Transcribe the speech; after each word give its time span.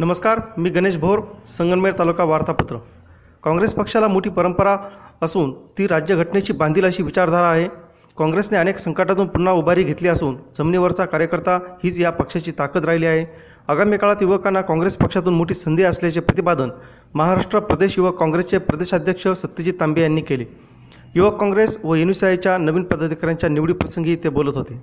नमस्कार 0.00 0.40
मी 0.58 0.70
गणेश 0.70 0.96
भोर 0.96 1.20
संगमनेर 1.48 1.92
तालुका 1.98 2.24
वार्तापत्र. 2.24 2.76
काँग्रेस 3.44 3.72
पक्षाला 3.74 4.08
मोठी 4.08 4.30
परंपरा 4.30 4.76
असून 5.22 5.50
ती 5.78 5.86
राज्यघटनेची 5.86 6.52
बांधील 6.52 6.84
अशी 6.84 7.02
विचारधारा 7.02 7.48
आहे. 7.48 7.66
काँग्रेसने 8.18 8.58
अनेक 8.58 8.78
संकटातून 8.78 9.26
पुन्हा 9.26 9.52
उभारी 9.52 9.82
घेतली 9.82 10.08
असून 10.08 10.36
जमिनीवरचा 10.58 11.04
कार्यकर्ता 11.04 11.56
हीच 11.84 11.98
या 12.00 12.10
पक्षाची 12.10 12.52
ताकद 12.58 12.84
राहिली 12.84 13.06
आहे. 13.06 13.24
आगामी 13.68 13.96
काळात 13.96 14.22
युवकांना 14.22 14.60
काँग्रेस 14.60 14.96
पक्षातून 14.96 15.34
मोठी 15.34 15.54
संधी 15.54 15.82
असल्याचे 15.82 16.20
प्रतिपादन 16.20 16.70
महाराष्ट्र 17.14 17.58
प्रदेश 17.58 17.98
युवक 17.98 18.18
काँग्रेसचे 18.18 18.58
प्रदेशाध्यक्ष 18.58 19.28
सत्यजित 19.28 19.80
तांबे 19.80 20.02
यांनी 20.02 20.20
केले. 20.20 20.44
युवक 21.14 21.40
काँग्रेस 21.40 21.78
व 21.84 21.94
एनुसीआयच्या 21.94 22.56
नवीन 22.58 22.84
पदाधिकाऱ्यांच्या 22.84 23.50
निवडीप्रसंगी 23.50 24.16
ते 24.16 24.28
बोलत 24.28 24.56
होते. 24.56 24.80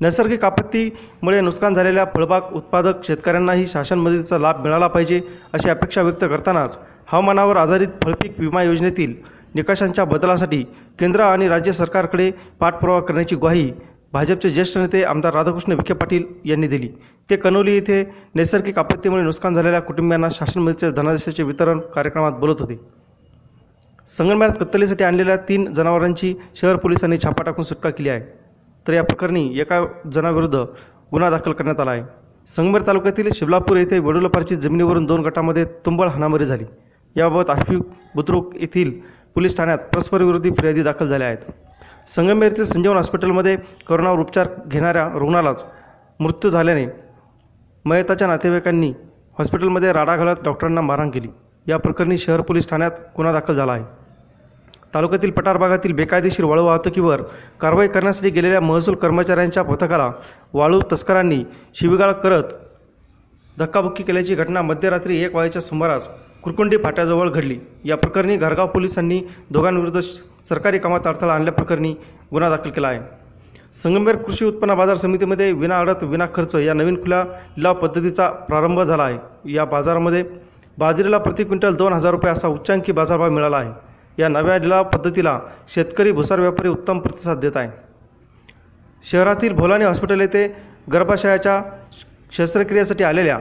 नैसर्गिक 0.00 0.44
आपत्तीमुळे 0.44 1.40
नुकसान 1.40 1.74
झालेल्या 1.74 2.04
फळबाग 2.14 2.52
उत्पादक 2.52 3.04
शेतकऱ्यांनाही 3.06 3.66
शासन 3.66 3.98
मदतीचा 3.98 4.38
लाभ 4.38 4.60
मिळाला 4.62 4.86
पाहिजे 4.86 5.20
अशी 5.52 5.68
अपेक्षा 5.70 6.02
व्यक्त 6.02 6.24
करतानाच 6.24 6.78
हवामानावर 7.08 7.56
आधारित 7.56 7.88
फळपीक 8.04 8.40
विमा 8.40 8.62
योजनेतील 8.62 9.14
निकषांच्या 9.54 10.04
बदलासाठी 10.04 10.62
केंद्र 10.98 11.20
आणि 11.20 11.48
राज्य 11.48 11.72
सरकारकडे 11.72 12.30
पाठपुरावा 12.60 13.00
करण्याची 13.00 13.36
ग्वाही 13.36 13.70
भाजपचे 14.12 14.50
ज्येष्ठ 14.50 14.78
नेते 14.78 15.02
आमदार 15.04 15.34
राधाकृष्ण 15.34 15.72
विखे 15.72 15.94
पाटील 15.94 16.24
यांनी 16.44 16.66
दिली. 16.68 16.88
ते 17.30 17.36
कनोली 17.36 17.74
येथे 17.74 18.02
नैसर्गिक 18.34 18.78
आपत्तीमुळे 18.78 19.22
नुकसान 19.22 19.54
झालेल्या 19.54 19.80
कुटुंबियांना 19.80 20.28
शासन 20.32 20.60
मदतीच्या 20.60 20.90
धनादेशाचे 20.90 21.42
वितरण 21.42 21.80
कार्यक्रमात 21.94 22.32
बोलत 22.32 22.60
होते. 22.60 22.78
संगमनेरात 24.08 24.56
कत्तलीसाठी 24.60 25.04
आणलेल्या 25.04 25.36
तीन 25.48 25.72
जनावरांची 25.74 26.34
शहर 26.60 26.76
पोलिसांनी 26.76 27.16
छापा 27.16 27.42
टाकून 27.42 27.64
सुटका 27.64 27.90
केली 27.90 28.08
आहे. 28.08 28.20
तर 28.88 28.92
या 28.92 29.02
प्रकरणी 29.04 29.58
एका 29.60 29.84
जणाविरुद्ध 30.12 30.56
गुन्हा 31.12 31.30
दाखल 31.30 31.52
करण्यात 31.52 31.80
आला 31.80 31.90
आहे. 31.90 32.02
संगमेर 32.46 32.82
तालुक्यातील 32.86 33.30
शिवलापूर 33.34 33.76
येथे 33.76 33.98
वडुलापारची 33.98 34.54
जमिनीवरून 34.54 35.04
दोन 35.04 35.20
गटामध्ये 35.20 35.64
तुंबळ 35.64 36.08
हाणामारी 36.08 36.44
झाली. 36.44 36.64
याबाबत 37.16 37.50
आफी 37.50 37.76
बुद्रुक 38.14 38.56
येथील 38.56 38.92
पोलीस 39.34 39.56
ठाण्यात 39.56 39.78
परस्परविरोधी 39.78 40.50
फिर्यादी 40.50 40.82
दाखल 40.82 41.08
झाल्या 41.08 41.26
आहेत. 41.28 41.50
संगमेर 42.06 42.50
येथील 42.50 42.64
संजीवन 42.64 42.96
हॉस्पिटलमध्ये 42.96 43.56
करोनावर 43.88 44.18
उपचार 44.18 44.48
घेणाऱ्या 44.66 45.08
रुग्णालाच 45.14 45.64
मृत्यू 46.20 46.50
झाल्याने 46.50 46.86
मयताच्या 47.84 48.28
नातेवाईकांनी 48.28 48.92
हॉस्पिटलमध्ये 49.38 49.92
राडा 49.92 50.16
घालत 50.16 50.42
डॉक्टरांना 50.44 50.80
मारहाण 50.80 51.10
केली. 51.10 51.28
या 51.66 51.76
प्रकरणी 51.76 52.16
शहर 52.16 52.40
पोलीस 52.40 52.68
ठाण्यात 52.68 52.90
गुन्हा 53.16 53.32
दाखल 53.32 53.54
झाला 53.54 53.72
आहे. 53.72 53.84
तालुक्यातील 54.94 55.30
पठार 55.30 55.56
भागातील 55.56 55.92
बेकायदेशीर 55.92 56.44
वाळू 56.44 56.64
वाहतुकीवर 56.64 57.22
कारवाई 57.60 57.88
करण्यासाठी 57.88 58.30
गेलेल्या 58.30 58.60
महसूल 58.60 58.94
कर्मचाऱ्यांच्या 58.94 59.62
पथकाला 59.62 60.10
वाळू 60.54 60.80
तस्करांनी 60.92 61.42
शिवीगाळ 61.74 62.12
करत 62.12 62.54
धक्काबुक्की 63.58 64.02
केल्याची 64.04 64.34
घटना 64.34 64.62
मध्यरात्री 64.62 65.22
एक 65.24 65.34
वाजेच्या 65.34 65.62
सुमारास 65.62 66.08
कुरकुंडी 66.42 66.76
फाट्याजवळ 66.76 67.28
घडली. 67.30 67.58
या 67.84 67.96
प्रकरणी 67.96 68.36
घरगाव 68.36 68.66
पोलिसांनी 68.66 69.20
दोघांविरुद्ध 69.50 70.00
सरकारी 70.48 70.78
कामात 70.78 71.06
अडथळा 71.06 71.32
आणल्याप्रकरणी 71.32 71.92
गुन्हा 72.32 72.50
दाखल 72.50 72.70
केला 72.70 72.88
आहे. 72.88 73.00
संगमेर 73.74 74.16
कृषी 74.16 74.44
उत्पन्न 74.44 74.74
बाजार 74.74 74.96
समितीमध्ये 74.96 75.52
विनाअडत 75.52 76.02
विना 76.02 76.26
खर्च 76.34 76.54
या 76.56 76.74
नवीन 76.74 77.02
खुल्या 77.02 77.22
लिलाव 77.56 77.74
पद्धतीचा 77.74 78.28
प्रारंभ 78.48 78.80
झाला 78.82 79.02
आहे. 79.02 79.18
या 79.52 79.64
बाजारामध्ये 79.64 80.24
बाजरीला 80.78 81.18
प्रति 81.18 81.44
क्विंटल 81.44 81.74
दोन 81.76 81.92
हजार 81.92 82.12
रुपये 82.12 82.30
असा 82.32 82.48
उच्चांकी 82.48 82.92
बाजारभाव 82.92 83.30
मिळाला 83.30 83.56
आहे. 83.56 83.72
या 84.18 84.28
नव्या 84.28 84.58
लिलाव 84.58 84.84
पद्धतीला 84.88 85.38
शेतकरी 85.74 86.12
भुसार 86.12 86.40
व्यापारी 86.40 86.68
उत्तम 86.68 86.98
प्रतिसाद 86.98 87.38
देत 87.40 87.56
आहे. 87.56 87.68
शहरातील 89.10 89.52
भोलानी 89.52 89.84
हॉस्पिटल 89.84 90.20
येथे 90.20 90.46
गर्भाशयाच्या 90.92 91.60
शस्त्रक्रियेसाठी 92.32 93.04
आलेल्या 93.04 93.38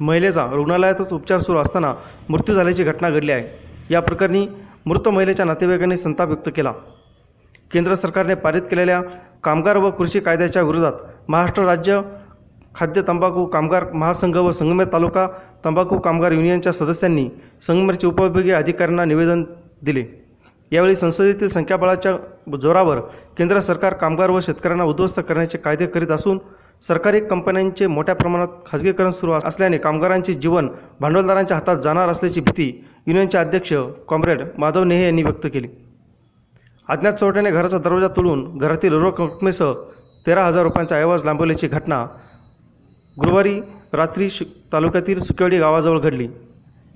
महिलेचा 0.00 0.46
रुग्णालयातच 0.52 1.12
उपचार 1.12 1.38
सुरू 1.38 1.58
असताना 1.58 1.92
मृत्यू 2.28 2.54
झाल्याची 2.54 2.84
घटना 2.84 3.10
घडली 3.10 3.32
आहे. 3.32 3.44
या 3.90 4.00
प्रकरणी 4.00 4.46
मृत 4.86 5.08
महिलेच्या 5.08 5.46
नातेवाईकांनी 5.46 5.96
संताप 5.96 6.28
व्यक्त 6.28 6.48
केला. 6.56 6.72
केंद्र 7.72 7.94
सरकारने 7.94 8.34
पारित 8.34 8.62
केलेल्या 8.70 9.00
कामगार 9.44 9.76
व 9.76 9.90
कृषी 9.90 10.20
कायद्याच्या 10.20 10.62
विरोधात 10.62 10.92
महाराष्ट्र 11.28 11.62
राज्य 11.64 12.00
खाद्य 12.74 13.02
तंबाखू 13.08 13.44
कामगार 13.46 13.84
महासंघ 13.92 14.36
व 14.36 14.50
संगमेर 14.50 14.86
तालुका 14.92 15.26
तंबाखू 15.64 15.98
कामगार 15.98 16.32
युनियनच्या 16.32 16.72
सदस्यांनी 16.72 17.28
संगमेरचे 17.66 18.06
उपविभागीय 18.06 18.54
अधिकाऱ्यांना 18.54 19.04
निवेदन 19.04 19.42
दिले. 19.84 20.04
यावेळी 20.72 20.94
संसदेतील 20.96 21.48
संख्याबळाच्या 21.48 22.16
जोरावर 22.56 22.98
केंद्र 23.38 23.60
सरकार 23.60 23.94
कामगार 23.94 24.30
व 24.30 24.40
शेतकऱ्यांना 24.40 24.84
उद्ध्वस्त 24.84 25.20
करण्याचे 25.20 25.58
कायदे 25.58 25.86
करीत 25.86 26.10
असून 26.10 26.38
सरकारी 26.82 27.20
कंपन्यांचे 27.20 27.86
मोठ्या 27.86 28.14
प्रमाणात 28.14 28.48
खाजगीकरण 28.66 29.10
सुरू 29.10 29.32
असल्याने 29.44 29.78
कामगारांचे 29.78 30.34
जीवन 30.34 30.68
भांडवलदारांच्या 31.00 31.56
हातात 31.56 31.76
जाणार 31.82 32.08
असल्याची 32.08 32.40
भीती 32.40 32.68
युनियनचे 33.06 33.38
अध्यक्ष 33.38 33.72
कॉम्रेड 34.08 34.42
माधव 34.58 34.84
नेहे 34.84 35.04
यांनी 35.04 35.22
व्यक्त 35.22 35.46
केली. 35.52 35.68
अज्ञात 36.88 37.12
चोरट्याने 37.12 37.50
घराचा 37.50 37.78
दरवाजा 37.78 38.08
तोडून 38.16 38.58
घरातील 38.58 38.92
रोख 38.92 39.20
रकमेसह 39.20 39.72
तेरा 40.26 40.44
हजार 40.44 40.62
रुपयांचा 40.62 40.96
ऐवज 40.96 41.24
लांबवल्याची 41.24 41.68
घटना 41.68 42.04
गुरुवारी 43.16 43.60
रात्री 43.92 44.28
शु 44.30 44.44
तालुक्यातील 44.72 45.18
सुकेवडी 45.18 45.58
गावाजवळ 45.58 45.98
घडली. 45.98 46.28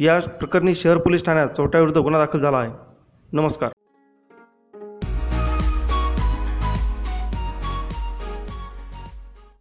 या 0.00 0.18
प्रकरणी 0.20 0.74
शहर 0.74 0.98
पोलीस 0.98 1.24
ठाण्यात 1.24 1.48
चोरट्याविरुद्ध 1.48 1.98
गुन्हा 1.98 2.24
दाखल 2.24 2.38
झाला 2.38 2.58
आहे. 2.58 2.70
नमस्कार. 3.32 3.70